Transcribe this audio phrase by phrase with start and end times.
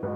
[0.00, 0.06] Hi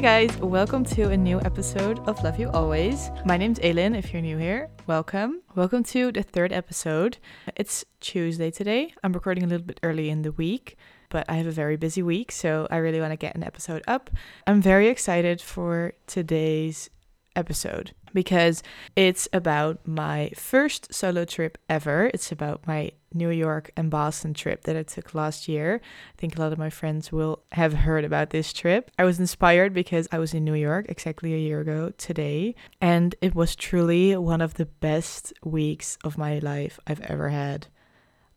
[0.00, 3.12] guys, welcome to a new episode of Love You Always.
[3.24, 3.94] My name's Elin.
[3.94, 5.42] If you're new here, welcome.
[5.54, 7.18] Welcome to the third episode.
[7.54, 8.94] It's Tuesday today.
[9.04, 10.76] I'm recording a little bit early in the week,
[11.08, 13.84] but I have a very busy week, so I really want to get an episode
[13.86, 14.10] up.
[14.48, 16.90] I'm very excited for today's
[17.36, 18.62] episode because
[18.96, 22.10] it's about my first solo trip ever.
[22.12, 25.80] It's about my New York and Boston trip that I took last year.
[25.82, 28.90] I think a lot of my friends will have heard about this trip.
[28.98, 33.14] I was inspired because I was in New York exactly a year ago today, and
[33.20, 37.66] it was truly one of the best weeks of my life I've ever had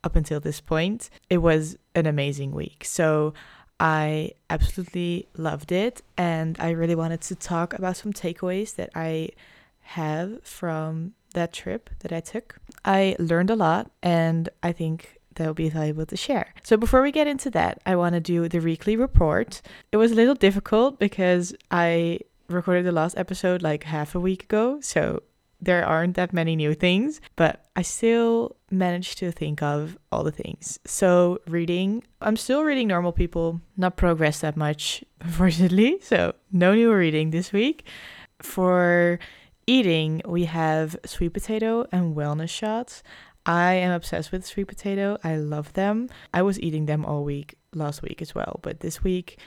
[0.04, 1.10] up until this point.
[1.30, 2.84] It was an amazing week.
[2.86, 3.34] So,
[3.80, 9.30] I absolutely loved it, and I really wanted to talk about some takeaways that I
[9.82, 12.58] have from that trip that I took.
[12.84, 16.54] I learned a lot, and I think that will be valuable to share.
[16.64, 19.62] So, before we get into that, I want to do the weekly report.
[19.92, 24.44] It was a little difficult because I recorded the last episode like half a week
[24.44, 25.22] ago, so
[25.62, 30.32] there aren't that many new things, but I still managed to think of all the
[30.32, 30.80] things.
[30.86, 36.00] So, reading, I'm still reading Normal People, not progress that much, unfortunately.
[36.02, 37.86] So, no new reading this week.
[38.42, 39.20] For
[39.66, 43.02] eating, we have sweet potato and wellness shots.
[43.46, 45.18] I am obsessed with sweet potato.
[45.24, 46.10] I love them.
[46.34, 49.38] I was eating them all week last week as well, but this week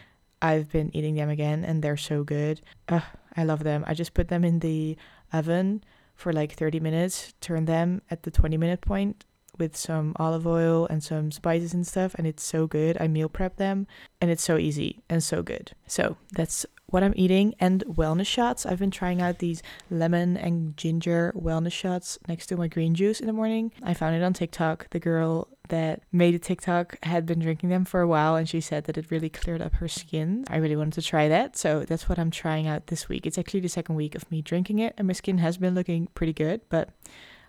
[0.41, 2.61] I've been eating them again and they're so good.
[2.89, 3.85] I love them.
[3.87, 4.97] I just put them in the
[5.33, 5.83] oven
[6.19, 9.25] for like 30 minutes, turn them at the 20 minute point
[9.57, 12.97] with some olive oil and some spices and stuff, and it's so good.
[13.01, 13.87] I meal prep them,
[14.21, 15.73] and it's so easy and so good.
[15.87, 18.67] So that's what I'm eating and wellness shots.
[18.67, 23.21] I've been trying out these lemon and ginger wellness shots next to my green juice
[23.21, 23.73] in the morning.
[23.83, 24.91] I found it on TikTok.
[24.91, 28.61] The girl that made a TikTok had been drinking them for a while and she
[28.61, 30.45] said that it really cleared up her skin.
[30.49, 31.57] I really wanted to try that.
[31.57, 33.27] So that's what I'm trying out this week.
[33.27, 36.09] It's actually the second week of me drinking it and my skin has been looking
[36.15, 36.91] pretty good, but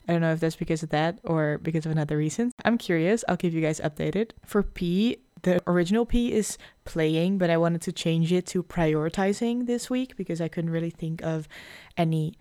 [0.08, 2.52] I don't know if that's because of that or because of another reason.
[2.66, 3.24] I'm curious.
[3.28, 4.31] I'll keep you guys updated.
[4.44, 9.68] For P, the original P is playing, but I wanted to change it to prioritizing
[9.68, 11.47] this week because I couldn't really think of
[11.96, 12.34] any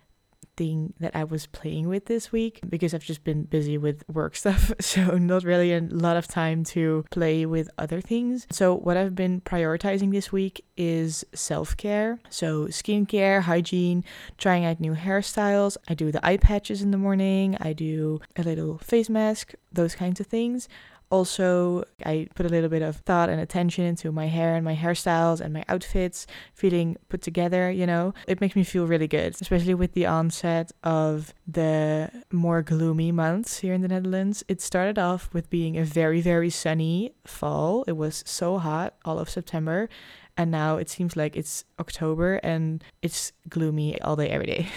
[0.59, 4.35] thing that I was playing with this week because I've just been busy with work
[4.43, 4.73] stuff.
[4.81, 8.45] So, not really a lot of time to play with other things.
[8.51, 12.19] So, what I've been prioritizing this week is self care.
[12.29, 14.03] So, skincare, hygiene,
[14.37, 15.77] trying out new hairstyles.
[15.87, 19.95] I do the eye patches in the morning, I do a little face mask, those
[19.95, 20.67] kinds of things.
[21.11, 24.75] Also, I put a little bit of thought and attention into my hair and my
[24.75, 28.13] hairstyles and my outfits, feeling put together, you know.
[28.27, 33.59] It makes me feel really good, especially with the onset of the more gloomy months
[33.59, 34.43] here in the Netherlands.
[34.47, 37.83] It started off with being a very, very sunny fall.
[37.87, 39.89] It was so hot all of September
[40.39, 44.67] and now it seems like it's October and it's gloomy all day every day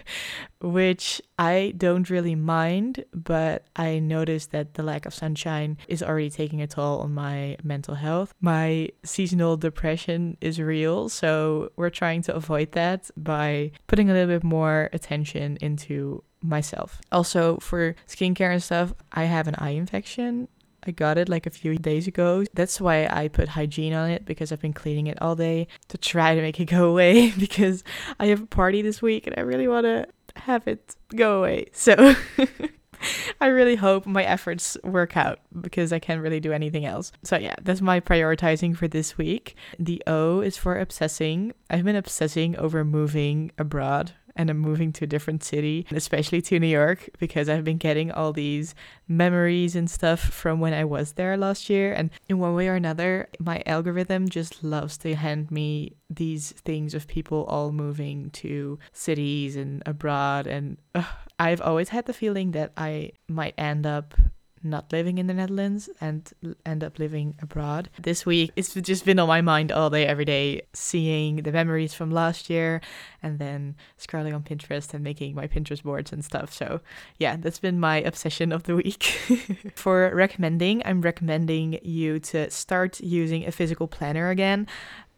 [0.62, 6.30] which I don't really mind but I noticed that the lack of sunshine is already
[6.30, 12.22] taking a toll on my mental health my seasonal depression is real so we're trying
[12.22, 17.00] to avoid that by putting a little bit more attention into myself.
[17.12, 20.48] Also, for skincare and stuff, I have an eye infection
[20.84, 22.44] I got it like a few days ago.
[22.54, 25.98] That's why I put hygiene on it because I've been cleaning it all day to
[25.98, 27.84] try to make it go away because
[28.18, 30.06] I have a party this week and I really want to
[30.36, 31.66] have it go away.
[31.72, 32.14] So
[33.40, 37.12] I really hope my efforts work out because I can't really do anything else.
[37.22, 39.56] So, yeah, that's my prioritizing for this week.
[39.78, 41.52] The O is for obsessing.
[41.70, 46.58] I've been obsessing over moving abroad and I'm moving to a different city, especially to
[46.58, 48.74] New York, because I've been getting all these
[49.08, 51.92] memories and stuff from when I was there last year.
[51.92, 56.94] And in one way or another, my algorithm just loves to hand me these things
[56.94, 60.46] of people all moving to cities and abroad.
[60.46, 61.04] And uh,
[61.38, 64.14] I've always had the feeling that I might end up
[64.62, 66.30] not living in the Netherlands and
[66.64, 67.90] end up living abroad.
[68.00, 71.94] This week, it's just been on my mind all day, every day, seeing the memories
[71.94, 72.80] from last year
[73.22, 76.52] and then scrolling on Pinterest and making my Pinterest boards and stuff.
[76.52, 76.80] So,
[77.18, 79.02] yeah, that's been my obsession of the week.
[79.74, 84.66] For recommending, I'm recommending you to start using a physical planner again.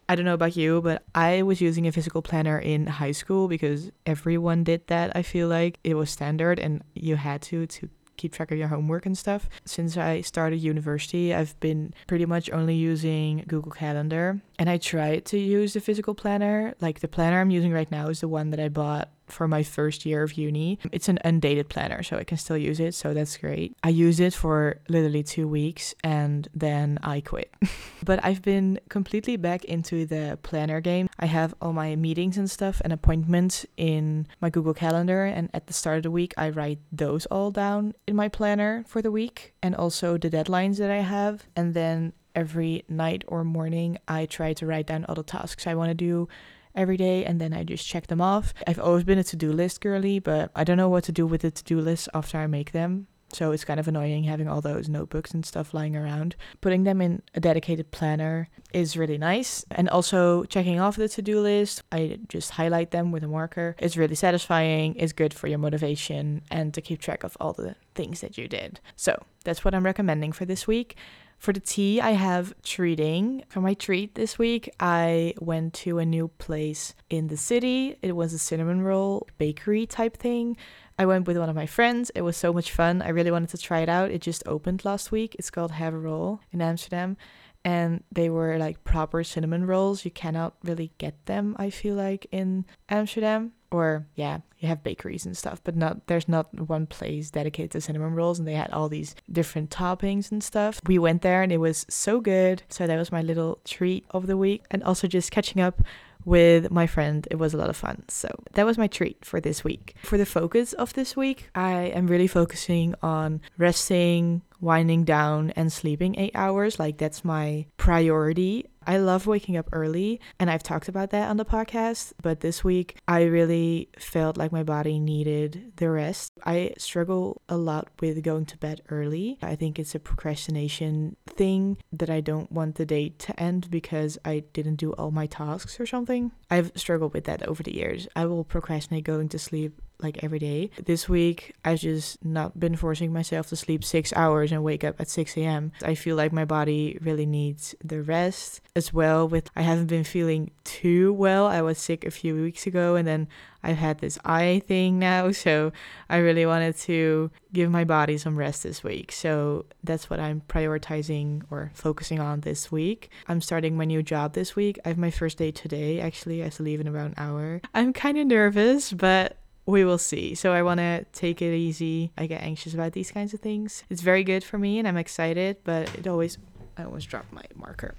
[0.07, 3.47] I don't know about you, but I was using a physical planner in high school
[3.47, 5.15] because everyone did that.
[5.15, 8.67] I feel like it was standard and you had to to keep track of your
[8.67, 9.49] homework and stuff.
[9.65, 14.41] Since I started university, I've been pretty much only using Google Calendar.
[14.57, 16.75] And I tried to use the physical planner.
[16.79, 19.63] Like the planner I'm using right now is the one that I bought for my
[19.63, 20.79] first year of uni.
[20.91, 23.75] It's an undated planner, so I can still use it, so that's great.
[23.83, 27.53] I used it for literally two weeks and then I quit.
[28.03, 31.09] but I've been completely back into the planner game.
[31.19, 35.67] I have all my meetings and stuff and appointments in my Google Calendar, and at
[35.67, 39.11] the start of the week, I write those all down in my planner for the
[39.11, 41.45] week and also the deadlines that I have.
[41.55, 45.75] And then every night or morning, I try to write down all the tasks I
[45.75, 46.27] want to do
[46.75, 48.53] every day and then I just check them off.
[48.67, 51.25] I've always been a to do list girly, but I don't know what to do
[51.25, 53.07] with the to do list after I make them.
[53.33, 56.35] So it's kind of annoying having all those notebooks and stuff lying around.
[56.61, 59.65] Putting them in a dedicated planner is really nice.
[59.71, 63.75] And also checking off the to do list, I just highlight them with a marker.
[63.79, 67.75] It's really satisfying, it's good for your motivation, and to keep track of all the
[67.93, 68.79] things that you did.
[68.95, 70.95] So that's what I'm recommending for this week.
[71.45, 73.43] For the tea, I have treating.
[73.49, 77.97] For my treat this week, I went to a new place in the city.
[78.01, 80.57] It was a cinnamon roll bakery type thing.
[80.97, 82.09] I went with one of my friends.
[82.15, 83.03] It was so much fun.
[83.03, 84.09] I really wanted to try it out.
[84.09, 85.35] It just opened last week.
[85.37, 87.15] It's called Have a Roll in Amsterdam.
[87.63, 90.03] And they were like proper cinnamon rolls.
[90.03, 95.25] You cannot really get them, I feel like, in Amsterdam or yeah you have bakeries
[95.25, 98.71] and stuff but not there's not one place dedicated to cinnamon rolls and they had
[98.71, 102.87] all these different toppings and stuff we went there and it was so good so
[102.87, 105.81] that was my little treat of the week and also just catching up
[106.25, 107.27] with my friend.
[107.31, 108.03] It was a lot of fun.
[108.09, 109.95] So that was my treat for this week.
[110.03, 115.71] For the focus of this week, I am really focusing on resting, winding down, and
[115.71, 116.79] sleeping eight hours.
[116.79, 118.65] Like that's my priority.
[118.87, 122.13] I love waking up early, and I've talked about that on the podcast.
[122.21, 126.31] But this week, I really felt like my body needed the rest.
[126.45, 129.37] I struggle a lot with going to bed early.
[129.41, 134.17] I think it's a procrastination thing that I don't want the day to end because
[134.23, 136.31] I didn't do all my tasks or something.
[136.49, 138.07] I've struggled with that over the years.
[138.15, 140.69] I will procrastinate going to sleep like every day.
[140.83, 144.99] This week, I've just not been forcing myself to sleep six hours and wake up
[144.99, 145.71] at 6 a.m.
[145.83, 149.27] I feel like my body really needs the rest as well.
[149.27, 151.47] With I haven't been feeling too well.
[151.47, 153.27] I was sick a few weeks ago, and then
[153.63, 155.71] I've had this eye thing now, so
[156.09, 159.11] I really wanted to give my body some rest this week.
[159.11, 163.09] So that's what I'm prioritizing or focusing on this week.
[163.27, 164.77] I'm starting my new job this week.
[164.85, 166.01] I have my first day today.
[166.01, 167.61] Actually, I have to leave in about an hour.
[167.73, 170.35] I'm kind of nervous, but we will see.
[170.35, 172.11] So I want to take it easy.
[172.17, 173.83] I get anxious about these kinds of things.
[173.89, 176.37] It's very good for me and I'm excited, but it always,
[176.77, 177.95] I almost dropped my marker.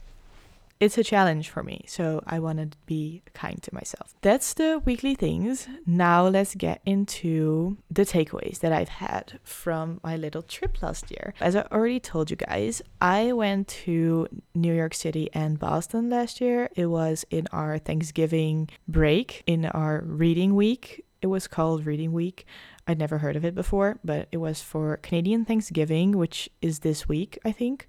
[0.79, 4.15] It's a challenge for me, so I want to be kind to myself.
[4.21, 5.69] That's the weekly things.
[5.87, 11.33] Now let's get into the takeaways that I've had from my little trip last year.
[11.41, 16.43] As I already told you guys, I went to New York City and Boston last
[16.43, 16.69] year.
[16.77, 22.47] It was in our Thanksgiving break, in our reading week it was called Reading Week.
[22.87, 27.09] I'd never heard of it before, but it was for Canadian Thanksgiving, which is this
[27.09, 27.87] week, I think,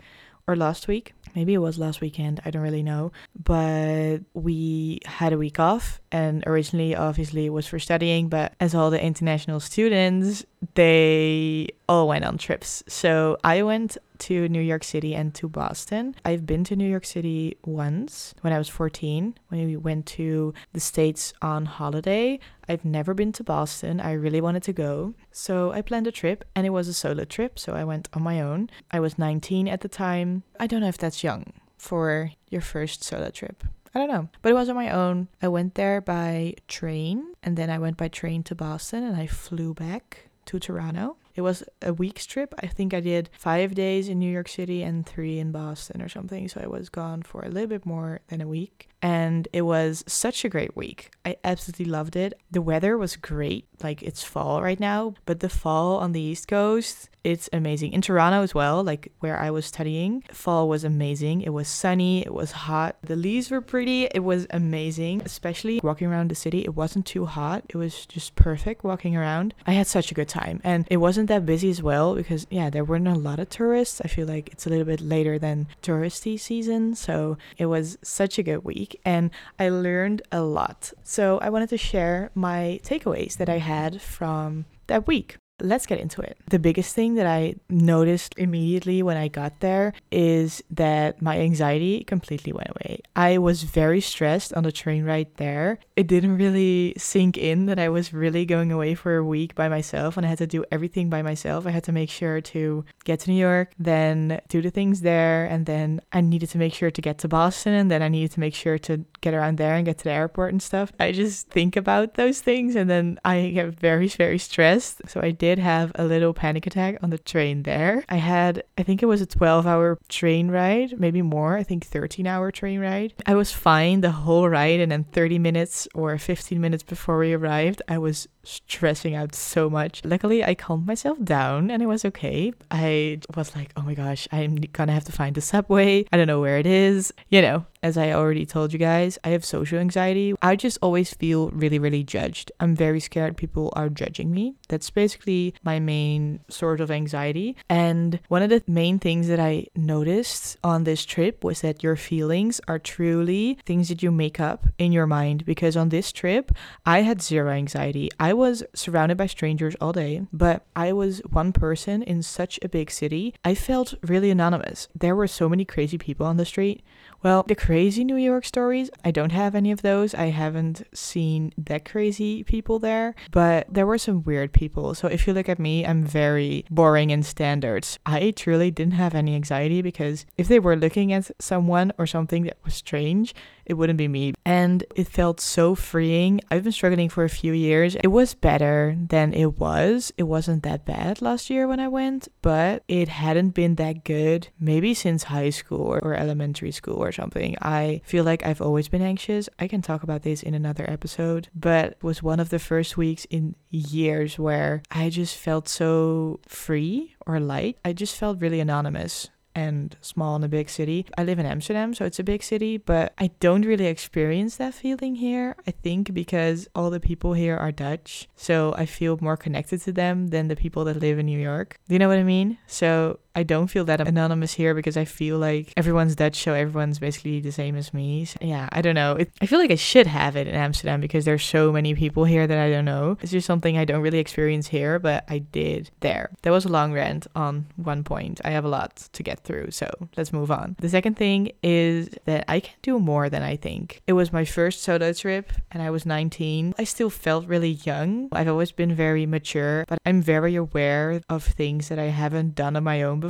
[0.48, 1.14] or last week.
[1.36, 3.12] Maybe it was last weekend, I don't really know.
[3.44, 8.28] But we had a week off, and originally, obviously, it was for studying.
[8.30, 12.84] But as all the international students, they all went on trips.
[12.88, 16.16] So I went to New York City and to Boston.
[16.26, 20.54] I've been to New York City once when I was 14, when we went to
[20.74, 22.40] the States on holiday.
[22.68, 24.00] I've never been to Boston.
[24.00, 25.14] I really wanted to go.
[25.32, 27.60] So I planned a trip and it was a solo trip.
[27.60, 28.70] So I went on my own.
[28.92, 30.44] I was 19 at the time.
[30.60, 33.64] I don't know if that's young for your first solo trip.
[33.94, 34.30] I don't know.
[34.42, 35.28] But it was on my own.
[35.42, 39.28] I went there by train and then I went by train to Boston and I
[39.28, 41.18] flew back to Toronto.
[41.38, 42.56] It was a week's trip.
[42.64, 46.10] I think I did five days in New York City and three in Boston or
[46.10, 46.48] something.
[46.48, 48.90] So I was gone for a little bit more than a week.
[49.02, 51.12] And it was such a great week.
[51.26, 52.40] I absolutely loved it.
[52.50, 53.68] The weather was great.
[53.84, 57.92] Like it's fall right now, but the fall on the East Coast it's amazing.
[57.92, 61.42] In Toronto as well, like where I was studying, fall was amazing.
[61.42, 62.96] It was sunny, it was hot.
[63.02, 64.06] The leaves were pretty.
[64.06, 66.62] It was amazing, especially walking around the city.
[66.62, 67.66] It wasn't too hot.
[67.68, 69.54] It was just perfect walking around.
[69.66, 70.62] I had such a good time.
[70.64, 74.00] And it wasn't that busy as well because yeah, there weren't a lot of tourists.
[74.00, 78.40] I feel like it's a little bit later than touristy season, so it was such
[78.40, 80.94] a good week and I learned a lot.
[81.04, 85.38] So I wanted to share my takeaways that I had from that week.
[85.62, 86.38] Let's get into it.
[86.50, 92.04] The biggest thing that I noticed immediately when I got there is that my anxiety
[92.04, 93.02] completely went away.
[93.16, 95.80] I was very stressed on the train ride there.
[95.96, 99.68] It didn't really sink in that I was really going away for a week by
[99.68, 101.66] myself and I had to do everything by myself.
[101.66, 105.46] I had to make sure to get to New York, then do the things there,
[105.46, 108.32] and then I needed to make sure to get to Boston, and then I needed
[108.32, 110.92] to make sure to get around there and get to the airport and stuff.
[111.00, 115.02] I just think about those things and then I get very, very stressed.
[115.08, 118.04] So I did have a little panic attack on the train there.
[118.10, 121.86] I had, I think it was a 12 hour train ride, maybe more, I think
[121.86, 123.14] 13 hour train ride.
[123.26, 127.34] I was fine the whole ride, and then 30 minutes or 15 minutes before we
[127.34, 130.02] arrived, I was stressing out so much.
[130.06, 132.54] Luckily, I calmed myself down and it was okay.
[132.72, 136.06] I was like, oh my gosh, I'm gonna have to find the subway.
[136.12, 137.14] I don't know where it is.
[137.30, 140.34] You know, as I already told you guys, I have social anxiety.
[140.42, 142.52] I just always feel really, really judged.
[142.60, 144.56] I'm very scared people are judging me.
[144.68, 147.56] That's basically my main sort of anxiety.
[147.70, 151.96] And one of the main things that I noticed on this trip was that your
[151.96, 155.46] feelings are truly things that you make up in your mind.
[155.46, 156.52] Because on this trip,
[156.86, 158.10] I had zero anxiety.
[158.20, 162.70] I was surrounded by strangers all day, but I was one person in such a
[162.70, 163.34] big city.
[163.44, 164.88] I felt really anonymous.
[164.96, 166.84] There were so many crazy people on the street.
[167.24, 170.14] Well, the crazy New York stories, I don't have any of those.
[170.14, 174.94] I haven't seen that crazy people there, but there were some weird people.
[174.94, 177.98] So if you look at me, I'm very boring in standards.
[178.06, 182.44] I truly didn't have any anxiety because if they were looking at someone or something
[182.44, 183.34] that was strange,
[183.68, 184.34] it wouldn't be me.
[184.46, 186.42] And it felt so freeing.
[186.50, 187.96] I've been struggling for a few years.
[187.96, 190.14] It was better than it was.
[190.18, 194.48] It wasn't that bad last year when I went, but it hadn't been that good
[194.60, 197.58] maybe since high school or, or elementary school or something.
[197.62, 199.50] I feel like I've always been anxious.
[199.60, 202.96] I can talk about this in another episode, but it was one of the first
[202.96, 207.78] weeks in years where I just felt so free or light.
[207.84, 211.08] I just felt really anonymous and small in a big city.
[211.18, 214.76] I live in Amsterdam, so it's a big city, but I don't really experience that
[214.76, 215.56] feeling here.
[215.66, 219.92] I think because all the people here are Dutch, so I feel more connected to
[219.92, 221.80] them than the people that live in New York.
[221.88, 222.60] Do you know what I mean?
[222.68, 226.98] So I don't feel that anonymous here because I feel like everyone's Dutch, so everyone's
[226.98, 228.26] basically the same as me.
[228.26, 229.14] So, yeah, I don't know.
[229.14, 232.26] It, I feel like I should have it in Amsterdam because there's so many people
[232.26, 233.16] here that I don't know.
[233.22, 236.32] It's just something I don't really experience here, but I did there.
[236.42, 238.42] That was a long rant on one point.
[238.44, 240.76] I have a lot to get through, so let's move on.
[240.80, 244.02] The second thing is that I can do more than I think.
[244.08, 246.74] It was my first solo trip and I was 19.
[246.80, 248.30] I still felt really young.
[248.32, 252.76] I've always been very mature, but I'm very aware of things that I haven't done
[252.76, 253.27] on my own before,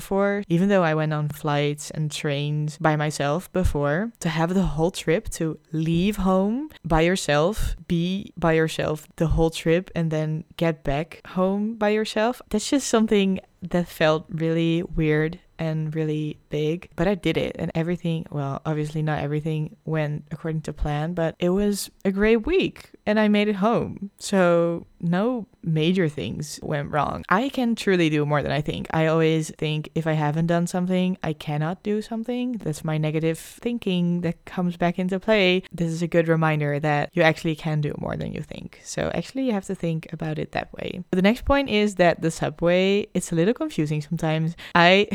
[0.48, 4.92] even though I went on flights and trains by myself before, to have the whole
[4.92, 10.84] trip to leave home by yourself, be by yourself the whole trip, and then get
[10.84, 17.08] back home by yourself, that's just something that felt really weird and really big, but
[17.08, 21.50] I did it and everything, well, obviously not everything went according to plan, but it
[21.50, 24.12] was a great week and I made it home.
[24.20, 27.24] So no major things went wrong.
[27.30, 28.88] I can truly do more than I think.
[28.92, 32.54] I always think if I haven't done something, I cannot do something.
[32.54, 35.63] That's my negative thinking that comes back into play.
[35.72, 38.80] This is a good reminder that you actually can do more than you think.
[38.84, 41.04] So actually you have to think about it that way.
[41.12, 44.56] The next point is that the subway, it's a little confusing sometimes.
[44.74, 45.08] I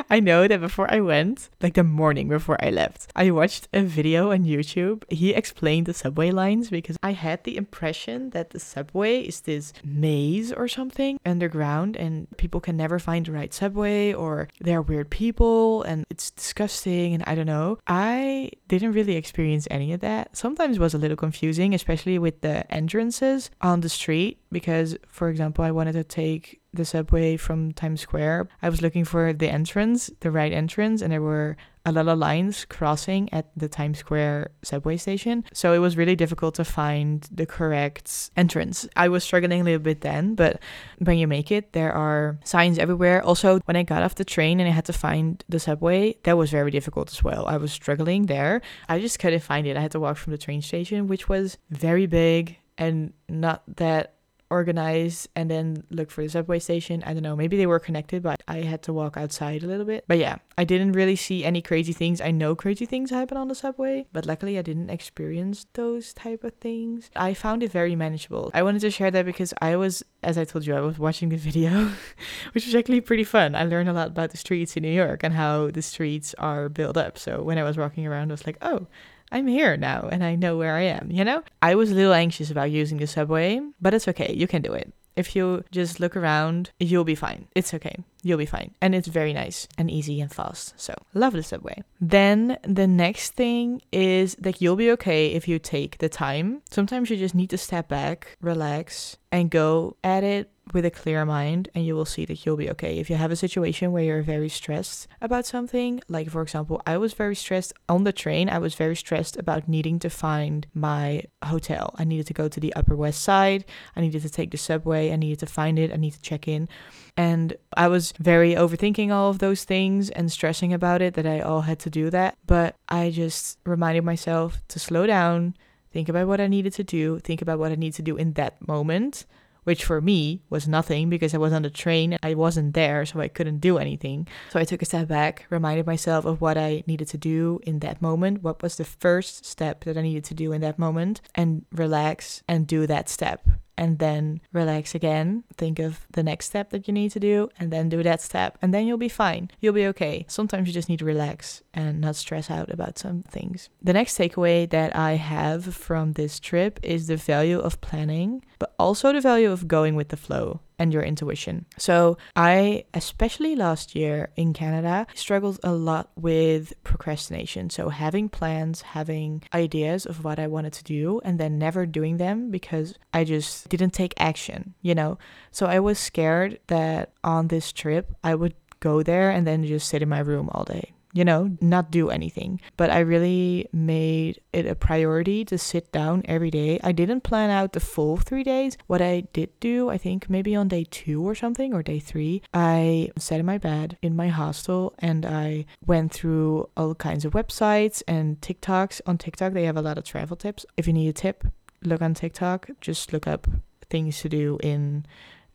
[0.10, 3.82] I know that before I went, like the morning before I left, I watched a
[3.82, 5.04] video on YouTube.
[5.08, 9.72] He explained the subway lines because I had the impression that the subway is this
[9.84, 14.82] maze or something underground and people can never find the right subway or there are
[14.82, 17.78] weird people and it's disgusting and I don't know.
[17.86, 20.36] I didn't really experience any of that.
[20.36, 25.28] Sometimes it was a little confusing, especially with the entrances on the street because for
[25.28, 28.48] example, I wanted to take the subway from Times Square.
[28.62, 32.18] I was looking for the entrance, the right entrance, and there were a lot of
[32.18, 35.44] lines crossing at the Times Square subway station.
[35.52, 38.88] So it was really difficult to find the correct entrance.
[38.96, 40.58] I was struggling a little bit then, but
[41.00, 43.22] when you make it, there are signs everywhere.
[43.22, 46.38] Also, when I got off the train and I had to find the subway, that
[46.38, 47.44] was very difficult as well.
[47.46, 48.62] I was struggling there.
[48.88, 49.76] I just couldn't find it.
[49.76, 54.15] I had to walk from the train station, which was very big and not that
[54.50, 57.02] organize and then look for the subway station.
[57.04, 59.84] I don't know, maybe they were connected, but I had to walk outside a little
[59.84, 60.04] bit.
[60.06, 62.20] But yeah, I didn't really see any crazy things.
[62.20, 66.44] I know crazy things happen on the subway, but luckily I didn't experience those type
[66.44, 67.10] of things.
[67.16, 68.50] I found it very manageable.
[68.54, 71.28] I wanted to share that because I was, as I told you, I was watching
[71.28, 71.90] the video,
[72.52, 73.54] which was actually pretty fun.
[73.54, 76.68] I learned a lot about the streets in New York and how the streets are
[76.68, 77.18] built up.
[77.18, 78.86] So when I was walking around, I was like, oh,
[79.30, 81.42] I'm here now and I know where I am, you know?
[81.62, 84.72] I was a little anxious about using the subway, but it's okay, you can do
[84.72, 84.92] it.
[85.16, 87.48] If you just look around, you'll be fine.
[87.54, 87.96] It's okay.
[88.22, 88.74] You'll be fine.
[88.82, 90.74] And it's very nice and easy and fast.
[90.76, 91.82] So, love the subway.
[91.98, 96.60] Then the next thing is that you'll be okay if you take the time.
[96.70, 101.24] Sometimes you just need to step back, relax, and go at it with a clear
[101.24, 102.98] mind and you will see that you'll be okay.
[102.98, 106.96] If you have a situation where you're very stressed about something, like for example, I
[106.96, 111.22] was very stressed on the train, I was very stressed about needing to find my
[111.44, 111.94] hotel.
[111.98, 115.12] I needed to go to the Upper West Side, I needed to take the subway,
[115.12, 116.68] I needed to find it, I need to check in.
[117.16, 121.40] And I was very overthinking all of those things and stressing about it that I
[121.40, 122.36] all had to do that.
[122.46, 125.56] But I just reminded myself to slow down,
[125.92, 128.32] think about what I needed to do, think about what I need to do in
[128.32, 129.24] that moment
[129.66, 132.16] which for me was nothing because I was on the train.
[132.22, 134.28] I wasn't there, so I couldn't do anything.
[134.50, 137.80] So I took a step back, reminded myself of what I needed to do in
[137.80, 141.20] that moment, what was the first step that I needed to do in that moment,
[141.34, 143.44] and relax and do that step
[143.76, 145.44] and then relax again.
[145.56, 148.58] Think of the next step that you need to do and then do that step,
[148.60, 149.50] and then you'll be fine.
[149.60, 150.24] You'll be okay.
[150.28, 153.68] Sometimes you just need to relax and not stress out about some things.
[153.82, 158.74] The next takeaway that I have from this trip is the value of planning, but
[158.78, 161.66] also the value of going with the flow and your intuition.
[161.78, 167.70] So, I, especially last year in Canada, struggled a lot with procrastination.
[167.70, 172.18] So, having plans, having ideas of what I wanted to do, and then never doing
[172.18, 175.18] them because I just didn't take action, you know?
[175.56, 179.88] So, I was scared that on this trip, I would go there and then just
[179.88, 182.60] sit in my room all day you know, not do anything.
[182.76, 186.78] But I really made it a priority to sit down every day.
[186.84, 188.76] I didn't plan out the full three days.
[188.86, 192.42] What I did do, I think maybe on day two or something, or day three,
[192.52, 197.32] I sat in my bed in my hostel and I went through all kinds of
[197.32, 199.00] websites and TikToks.
[199.06, 200.66] On TikTok, they have a lot of travel tips.
[200.76, 201.46] If you need a tip,
[201.82, 203.48] look on TikTok, just look up
[203.88, 205.06] things to do in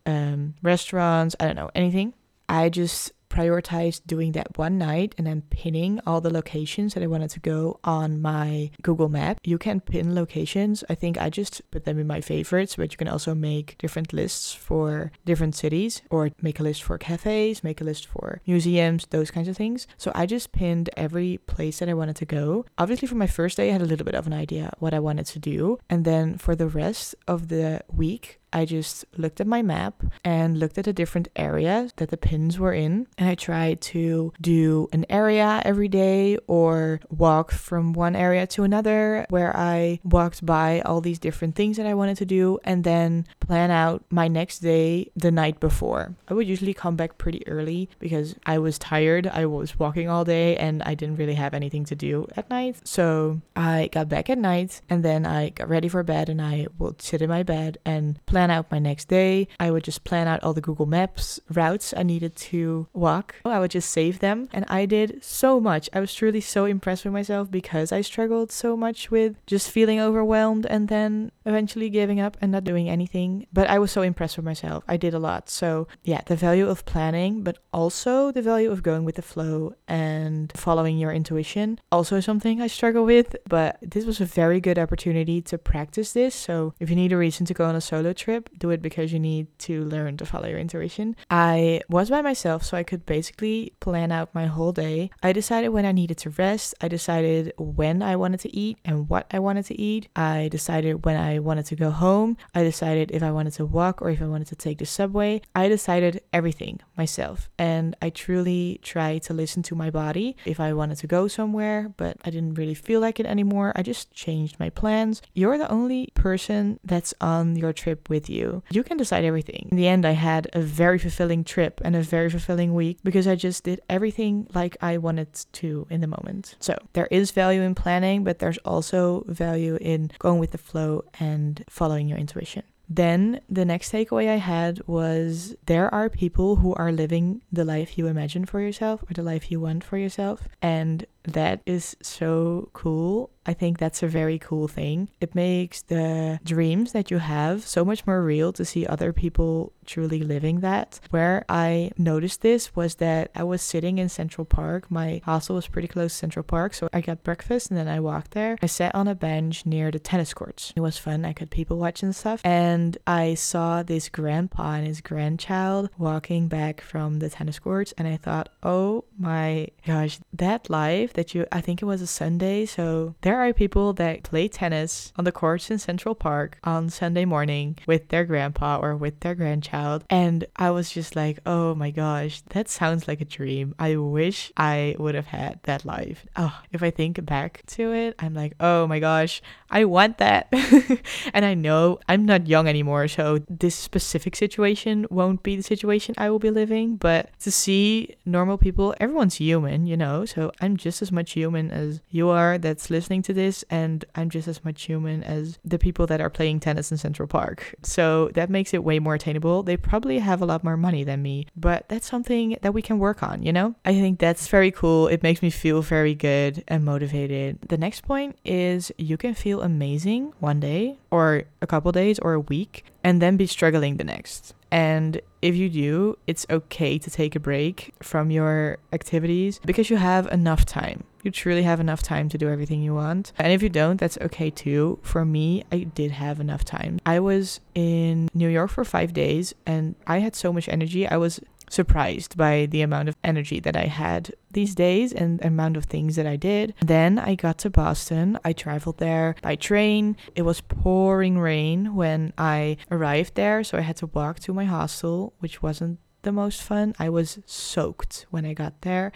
[0.05, 2.13] um, restaurants, I don't know, anything.
[2.50, 7.08] I just prioritized doing that one night and then pinning all the locations that I
[7.08, 9.39] wanted to go on my Google map.
[9.43, 10.84] You can pin locations.
[10.89, 14.12] I think I just put them in my favorites, but you can also make different
[14.12, 19.08] lists for different cities or make a list for cafes, make a list for museums,
[19.10, 19.88] those kinds of things.
[19.98, 22.65] So I just pinned every place that I wanted to go.
[22.77, 25.00] Obviously, for my first day, I had a little bit of an idea what I
[25.00, 25.79] wanted to do.
[25.89, 30.60] And then for the rest of the week, I just looked at my map and
[30.60, 33.08] looked at the different areas that the pins were in.
[33.17, 38.63] And I tried to do an area every day or walk from one area to
[38.63, 42.84] another where I walked by all these different things that I wanted to do and
[42.84, 46.15] then plan out my next day the night before.
[46.28, 49.28] I would usually come back pretty early because I was tired.
[49.28, 52.88] I was walking all day and I didn't really have anything to do at night.
[52.88, 56.67] So I got back at night and then I got ready for bed and I
[56.80, 59.47] would sit in my bed and plan plan out my next day.
[59.60, 63.36] I would just plan out all the Google Maps routes I needed to walk.
[63.45, 64.49] I would just save them.
[64.51, 65.89] And I did so much.
[65.93, 69.99] I was truly so impressed with myself because I struggled so much with just feeling
[69.99, 73.45] overwhelmed and then eventually giving up and not doing anything.
[73.54, 74.84] But I was so impressed with myself.
[74.88, 75.47] I did a lot.
[75.47, 79.75] So, yeah, the value of planning, but also the value of going with the flow
[79.88, 81.80] and following your intuition.
[81.91, 86.34] Also, something I struggle with, but this was a very good opportunity to practice this.
[86.34, 88.82] So, if you need a reason to go on a solo trip, trip, do it
[88.82, 91.15] because you need to learn to follow your intuition.
[91.30, 95.10] I was by myself, so I could basically plan out my whole day.
[95.22, 99.10] I decided when I needed to rest, I decided when I wanted to eat and
[99.10, 100.08] what I wanted to eat.
[100.15, 102.38] I decided when I wanted to go home.
[102.56, 105.41] I decided if I wanted to walk or if I wanted to take the subway.
[105.54, 107.50] I decided everything myself.
[107.58, 111.91] And I truly tried to listen to my body if I wanted to go somewhere,
[111.98, 113.74] but I didn't really feel like it anymore.
[113.76, 115.22] I just changed my plans.
[115.34, 118.62] You're the only person that's on your trip with with you.
[118.69, 119.67] You can decide everything.
[119.71, 123.27] In the end, I had a very fulfilling trip and a very fulfilling week because
[123.27, 126.55] I just did everything like I wanted to in the moment.
[126.60, 131.03] So there is value in planning, but there's also value in going with the flow
[131.19, 132.63] and following your intuition.
[132.93, 137.97] Then the next takeaway I had was there are people who are living the life
[137.97, 140.49] you imagine for yourself or the life you want for yourself.
[140.62, 143.29] And that is so cool.
[143.43, 145.10] I think that's a very cool thing.
[145.19, 149.73] It makes the dreams that you have so much more real to see other people
[149.84, 150.99] truly living that.
[151.10, 154.91] Where I noticed this was that I was sitting in Central Park.
[154.91, 157.99] My hostel was pretty close to Central Park, so I got breakfast and then I
[157.99, 158.57] walked there.
[158.62, 160.71] I sat on a bench near the tennis courts.
[160.75, 161.25] It was fun.
[161.25, 162.41] I could people watch and stuff.
[162.43, 168.07] And I saw this grandpa and his grandchild walking back from the tennis courts, and
[168.07, 170.69] I thought, oh my gosh, that
[171.12, 172.65] live that you, I think it was a Sunday.
[172.65, 177.26] So there are people that play tennis on the courts in Central Park on Sunday
[177.26, 180.04] morning with their grandpa or with their grandchild.
[180.10, 183.76] And I was just like, oh my gosh, that sounds like a dream.
[183.80, 186.26] I wish I would have had that life.
[186.36, 190.47] Oh, if I think back to it, I'm like, oh my gosh, I want that.
[191.34, 193.08] and I know I'm not young anymore.
[193.08, 196.95] So this specific situation won't be the situation I will be living.
[196.95, 200.26] But to see normal people, everyone's human, you know.
[200.26, 204.29] So I'm just as much human as you are that's listening to this, and I'm
[204.29, 207.75] just as much human as the people that are playing tennis in Central Park.
[207.83, 209.63] So that makes it way more attainable.
[209.63, 212.99] They probably have a lot more money than me, but that's something that we can
[212.99, 213.75] work on, you know?
[213.85, 215.07] I think that's very cool.
[215.07, 217.59] It makes me feel very good and motivated.
[217.67, 222.34] The next point is you can feel amazing one day, or a couple days, or
[222.34, 224.56] a week, and then be struggling the next.
[224.71, 229.97] And if you do, it's okay to take a break from your activities because you
[229.97, 231.04] have enough time.
[231.24, 233.32] You truly have enough time to do everything you want.
[233.38, 235.00] And if you don't, that's okay too.
[235.04, 237.00] For me, I did have enough time.
[237.06, 241.08] I was in New York for five days and I had so much energy.
[241.08, 241.39] I was
[241.71, 245.86] surprised by the amount of energy that I had these days and the amount of
[245.86, 246.73] things that I did.
[246.81, 248.38] Then I got to Boston.
[248.43, 250.17] I traveled there by train.
[250.36, 254.65] It was pouring rain when I arrived there, so I had to walk to my
[254.65, 256.93] hostel, which wasn't the most fun.
[256.99, 259.12] I was soaked when I got there.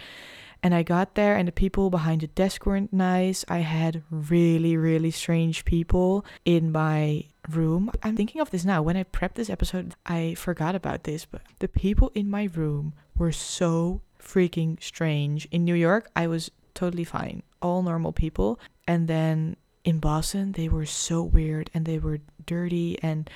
[0.64, 3.46] And I got there, and the people behind the desk weren't nice.
[3.48, 7.92] I had really, really strange people in my room.
[8.04, 8.82] I'm thinking of this now.
[8.82, 12.94] When I prepped this episode, I forgot about this, but the people in my room
[13.18, 15.48] were so freaking strange.
[15.52, 18.60] In New York, I was totally fine, all normal people.
[18.88, 23.30] And then in Boston, they were so weird and they were dirty and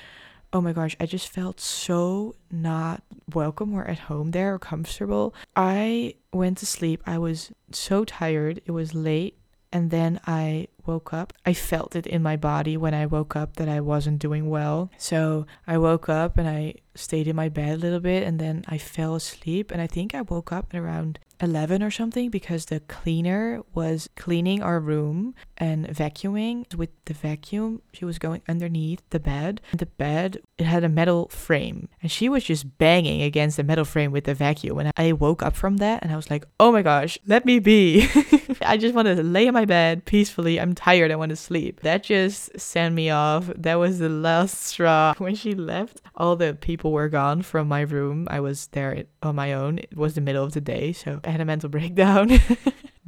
[0.52, 5.34] oh my gosh, I just felt so not welcome or at home there or comfortable.
[5.54, 7.02] I went to sleep.
[7.06, 8.60] I was so tired.
[8.66, 9.38] It was late.
[9.72, 11.32] And then I woke up.
[11.46, 14.90] I felt it in my body when I woke up that I wasn't doing well.
[14.98, 18.64] So I woke up and I stayed in my bed a little bit and then
[18.68, 19.70] I fell asleep.
[19.70, 24.08] And I think I woke up at around 11 or something because the cleaner was
[24.16, 26.72] cleaning our room and vacuuming.
[26.74, 29.60] With the vacuum she was going underneath the bed.
[29.72, 33.84] The bed it had a metal frame and she was just banging against the metal
[33.84, 34.78] frame with the vacuum.
[34.78, 37.58] And i woke up from that and i was like oh my gosh let me
[37.58, 38.08] be.
[38.62, 40.60] I just want to lay in my bed peacefully.
[40.60, 41.10] I'm tired.
[41.10, 41.80] I want to sleep.
[41.80, 43.50] That just sent me off.
[43.56, 45.14] That was the last straw.
[45.20, 49.34] When she left all the people were gone from my room i was there on
[49.36, 52.38] my own it was the middle of the day so I had a mental breakdown.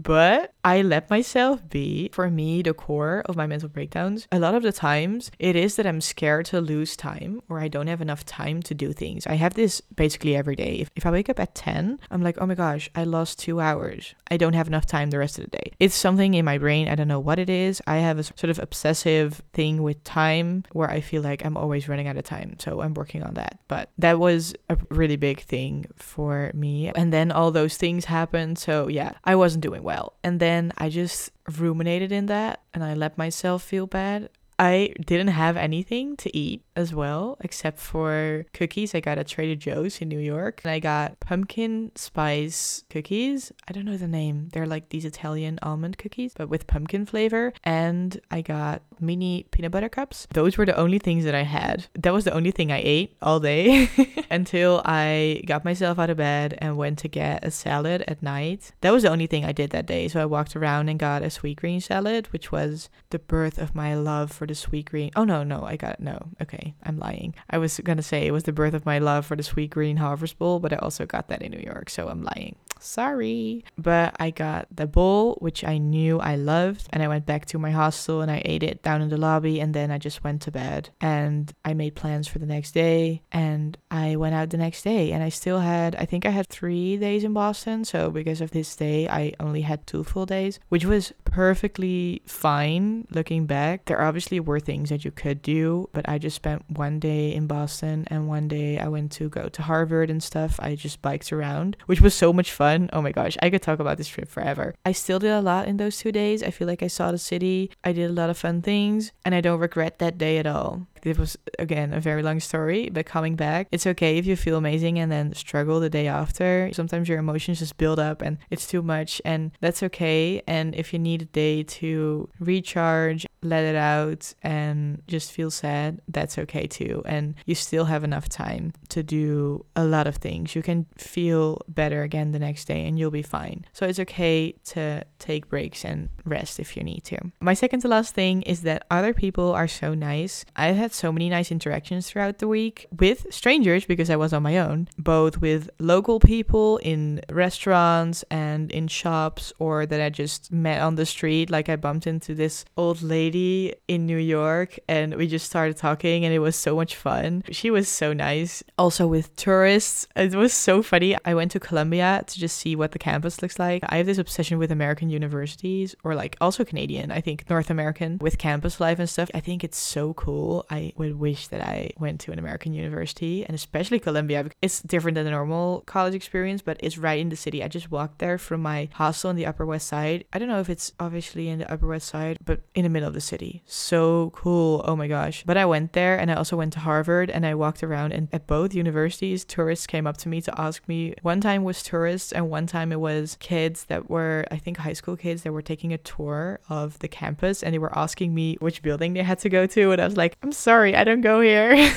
[0.03, 2.11] but I let myself be.
[2.12, 5.77] For me, the core of my mental breakdowns, a lot of the times, it is
[5.77, 9.27] that I'm scared to lose time or I don't have enough time to do things.
[9.27, 10.77] I have this basically every day.
[10.77, 13.61] If, if I wake up at 10, I'm like, oh my gosh, I lost two
[13.61, 14.14] hours.
[14.31, 15.72] I don't have enough time the rest of the day.
[15.79, 16.88] It's something in my brain.
[16.88, 17.83] I don't know what it is.
[17.87, 21.88] I have a sort of obsessive thing with time where I feel like I'm always
[21.88, 22.57] running out of time.
[22.59, 23.59] So I'm working on that.
[23.68, 26.91] But that was a really big thing for me.
[26.95, 28.59] And then all those things happened.
[28.59, 30.15] So yeah, I wasn't doing well.
[30.23, 34.29] And then I just ruminated in that and I let myself feel bad.
[34.59, 39.55] I didn't have anything to eat as well, except for cookies I got at Trader
[39.55, 40.61] Joe's in New York.
[40.65, 43.53] And I got pumpkin spice cookies.
[43.69, 44.49] I don't know the name.
[44.53, 47.53] They're like these Italian almond cookies, but with pumpkin flavor.
[47.65, 50.27] And I got mini peanut butter cups.
[50.33, 51.87] Those were the only things that I had.
[51.95, 53.91] That was the only thing I ate all day
[54.31, 58.73] until I got myself out of bed and went to get a salad at night.
[58.81, 60.09] That was the only thing I did that day.
[60.09, 63.95] So I walked around and got a Sweetgreen salad, which was the birth of my
[63.95, 65.11] love for the Sweetgreen.
[65.17, 66.31] Oh, no, no, I got no.
[66.41, 67.35] Okay, I'm lying.
[67.51, 70.38] I was gonna say it was the birth of my love for the Sweetgreen Harvest
[70.38, 72.57] Bowl, but I also got that in New York, so I'm lying.
[72.83, 73.64] Sorry.
[73.79, 77.59] But I got the bowl, which I knew I loved, and I went back to
[77.59, 80.42] my hostel and I ate it down in the lobby, and then I just went
[80.42, 80.90] to bed.
[81.01, 85.12] And I made plans for the next day, and I went out the next day,
[85.12, 87.85] and I still had, I think I had three days in Boston.
[87.85, 93.07] So because of this day, I only had two full days, which was perfectly fine
[93.11, 93.85] looking back.
[93.85, 97.47] There obviously were things that you could do, but I just spent one day in
[97.47, 100.59] Boston, and one day I went to go to Harvard and stuff.
[100.61, 102.91] I just biked around, which was so much fun fun.
[102.93, 104.75] Oh my gosh, I could talk about this trip forever.
[104.85, 106.43] I still did a lot in those two days.
[106.43, 109.35] I feel like I saw the city, I did a lot of fun things, and
[109.35, 110.87] I don't regret that day at all.
[111.03, 114.57] This was again a very long story, but coming back, it's okay if you feel
[114.57, 116.71] amazing and then struggle the day after.
[116.73, 120.43] Sometimes your emotions just build up and it's too much, and that's okay.
[120.47, 126.01] And if you need a day to recharge, let it out, and just feel sad,
[126.09, 127.03] that's okay too.
[127.05, 130.55] And you still have enough time to do a lot of things.
[130.55, 133.65] You can feel better again the next day and you'll be fine.
[133.73, 137.19] So it's okay to take breaks and rest if you need to.
[137.41, 140.45] My second to last thing is that other people are so nice.
[140.55, 144.42] I've had so many nice interactions throughout the week with strangers because I was on
[144.42, 150.52] my own, both with local people in restaurants and in shops, or that I just
[150.52, 151.50] met on the street.
[151.50, 156.24] Like I bumped into this old lady in New York and we just started talking
[156.24, 157.44] and it was so much fun.
[157.50, 158.62] She was so nice.
[158.78, 161.16] Also with tourists, it was so funny.
[161.24, 163.83] I went to Columbia to just see what the campus looks like.
[163.88, 168.18] I have this obsession with American universities or like also Canadian, I think North American
[168.20, 169.31] with campus life and stuff.
[169.35, 170.66] I think it's so cool.
[170.70, 174.47] I would wish that I went to an American university and especially Columbia.
[174.61, 177.62] It's different than a normal college experience, but it's right in the city.
[177.62, 180.25] I just walked there from my hostel in the Upper West Side.
[180.33, 183.09] I don't know if it's obviously in the Upper West Side, but in the middle
[183.09, 183.62] of the city.
[183.66, 184.83] So cool.
[184.85, 185.45] Oh my gosh.
[185.45, 188.29] But I went there and I also went to Harvard and I walked around and
[188.33, 191.14] at both universities, tourists came up to me to ask me.
[191.23, 194.92] One time was tourists and one time it was kids that were, I think, high
[194.92, 198.57] school kids that were taking a tour of the campus and they were asking me
[198.61, 199.92] which building they had to go to.
[199.92, 201.93] And I was like, I'm sorry, I don't go here.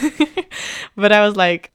[0.96, 1.72] but I was like,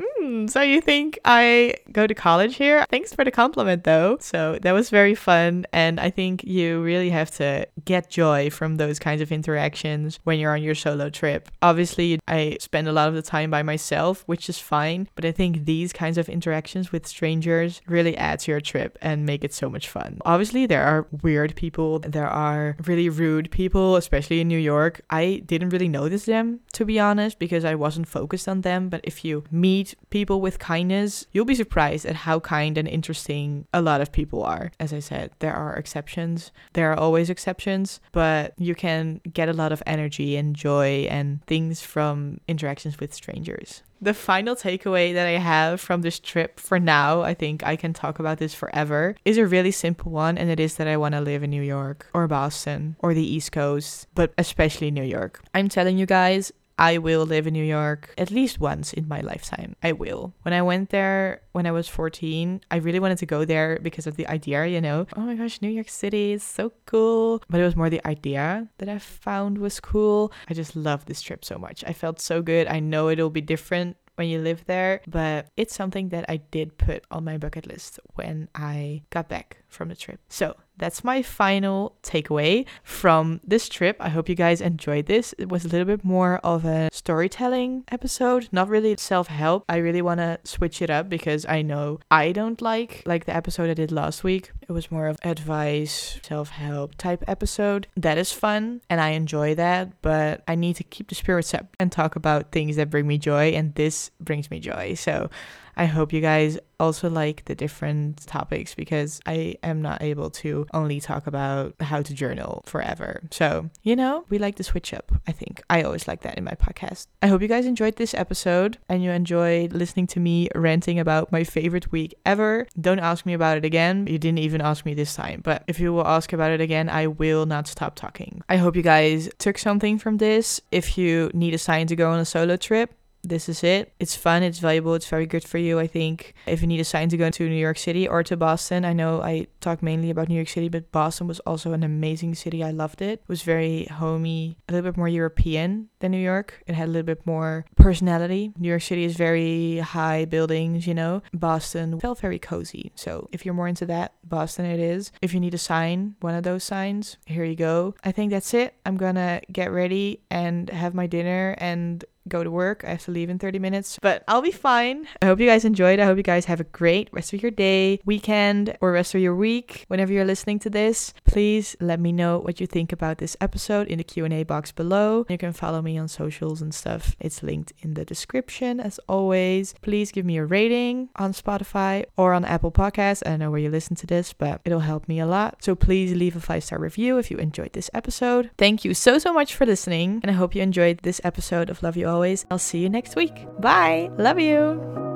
[0.49, 2.85] so you think I go to college here?
[2.90, 4.19] Thanks for the compliment though.
[4.21, 5.66] So that was very fun.
[5.73, 10.38] And I think you really have to get joy from those kinds of interactions when
[10.38, 11.49] you're on your solo trip.
[11.62, 15.09] Obviously, I spend a lot of the time by myself, which is fine.
[15.14, 19.27] But I think these kinds of interactions with strangers really add to your trip and
[19.27, 20.19] make it so much fun.
[20.25, 25.01] Obviously, there are weird people, there are really rude people, especially in New York.
[25.11, 28.88] I didn't really notice them, to be honest, because I wasn't focused on them.
[28.88, 33.66] But if you meet people with kindness, you'll be surprised at how kind and interesting
[33.72, 34.72] a lot of people are.
[34.78, 39.52] As I said, there are exceptions, there are always exceptions, but you can get a
[39.54, 43.83] lot of energy and joy and things from interactions with strangers.
[44.02, 47.92] The final takeaway that I have from this trip for now, I think I can
[47.92, 51.14] talk about this forever, is a really simple one, and it is that I want
[51.14, 55.42] to live in New York or Boston or the East Coast, but especially New York.
[55.52, 56.50] I'm telling you guys,
[56.81, 59.77] I will live in New York at least once in my lifetime.
[59.83, 60.33] I will.
[60.43, 64.07] When I went there when I was 14, I really wanted to go there because
[64.07, 65.07] of the idea, you know.
[65.14, 67.43] Oh my gosh, New York City is so cool.
[67.51, 70.33] But it was more the idea that I found was cool.
[70.49, 71.85] I just love this trip so much.
[71.87, 72.66] I felt so good.
[72.66, 76.77] I know it'll be different when you live there, but it's something that I did
[76.79, 80.21] put on my bucket list when I got back from the trip.
[80.29, 83.97] So that's my final takeaway from this trip.
[84.01, 85.35] I hope you guys enjoyed this.
[85.38, 89.64] It was a little bit more of a storytelling episode, not really self-help.
[89.69, 93.37] I really want to switch it up because I know I don't like like the
[93.37, 94.53] episode I did last week.
[94.70, 97.88] It was more of advice, self-help type episode.
[97.96, 101.76] That is fun and I enjoy that, but I need to keep the spirits up
[101.80, 104.94] and talk about things that bring me joy and this brings me joy.
[104.94, 105.28] So
[105.76, 110.66] I hope you guys also like the different topics because I am not able to
[110.74, 113.22] only talk about how to journal forever.
[113.30, 115.62] So, you know, we like to switch up, I think.
[115.70, 117.06] I always like that in my podcast.
[117.22, 121.33] I hope you guys enjoyed this episode and you enjoyed listening to me ranting about
[121.33, 122.66] my favorite week ever.
[122.78, 124.06] Don't ask me about it again.
[124.06, 126.88] You didn't even ask me this time, but if you will ask about it again,
[126.88, 128.42] I will not stop talking.
[128.49, 130.61] I hope you guys took something from this.
[130.70, 133.92] If you need a sign to go on a solo trip, this is it.
[133.98, 136.35] It's fun, it's valuable, it's very good for you, I think.
[136.46, 138.92] If you need a sign to go to New York City or to Boston, I
[138.92, 142.62] know I talk mainly about New York City, but Boston was also an amazing city.
[142.64, 143.20] I loved it.
[143.20, 146.62] It was very homey, a little bit more European than New York.
[146.66, 148.52] It had a little bit more personality.
[148.59, 151.22] New York City is very high buildings, you know.
[151.33, 152.92] Boston felt very cozy.
[152.94, 155.12] So if you're more into that, Boston it is.
[155.20, 157.94] If you need a sign, one of those signs, here you go.
[158.04, 158.74] I think that's it.
[158.87, 162.85] I'm gonna get ready and have my dinner and go to work.
[162.85, 165.06] I have to leave in 30 minutes, but I'll be fine.
[165.22, 165.98] I hope you guys enjoyed.
[165.98, 169.20] I hope you guys have a great rest of your day, weekend, or rest of
[169.20, 169.85] your week.
[169.88, 173.87] Whenever you're listening to this, please let me know what you think about this episode
[173.88, 175.24] in the Q&A box below.
[175.28, 177.16] You can follow me on socials and stuff.
[177.20, 179.74] It's linked in the description as always.
[179.80, 183.22] Please give me a rating on Spotify or on Apple Podcasts.
[183.24, 185.62] I don't know where you listen to this, but it'll help me a lot.
[185.62, 188.50] So please leave a 5-star review if you enjoyed this episode.
[188.59, 191.83] Thank you so so much for listening, and I hope you enjoyed this episode of
[191.83, 192.44] Love You Always.
[192.51, 193.46] I'll see you next week.
[193.61, 194.11] Bye.
[194.18, 195.10] Love you.